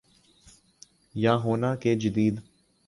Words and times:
یا 1.15 1.35
ہونا 1.35 1.75
کہ 1.75 1.95
جدید 1.95 2.35